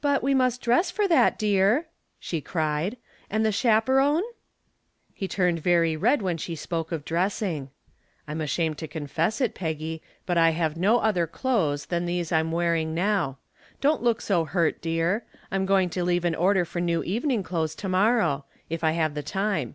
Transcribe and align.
"But 0.00 0.22
we 0.22 0.32
must 0.32 0.62
dress 0.62 0.92
for 0.92 1.08
that, 1.08 1.36
dear," 1.36 1.88
she 2.20 2.40
cried. 2.40 2.96
"And 3.28 3.44
the 3.44 3.50
chaperon?" 3.50 4.22
He 5.12 5.26
turned 5.26 5.58
very 5.58 5.96
red 5.96 6.22
when 6.22 6.36
she 6.36 6.54
spoke 6.54 6.92
of 6.92 7.04
dressing. 7.04 7.70
"I'm 8.28 8.40
ashamed 8.40 8.78
to 8.78 8.86
confess 8.86 9.40
it, 9.40 9.56
Peggy, 9.56 10.02
but 10.24 10.38
I 10.38 10.50
have 10.50 10.76
no 10.76 11.00
other 11.00 11.26
clothes 11.26 11.86
than 11.86 12.06
these 12.06 12.30
I'm 12.30 12.52
wearing 12.52 12.94
now. 12.94 13.38
Don't 13.80 14.04
look 14.04 14.20
so 14.20 14.44
hurt, 14.44 14.80
dear 14.80 15.24
I'm 15.50 15.66
going 15.66 15.90
to 15.98 16.04
leave 16.04 16.24
an 16.24 16.36
order 16.36 16.64
for 16.64 16.80
new 16.80 17.02
evening 17.02 17.42
clothes 17.42 17.74
to 17.74 17.88
morrow 17.88 18.44
if 18.68 18.84
I 18.84 18.92
have 18.92 19.14
the 19.14 19.22
time. 19.24 19.74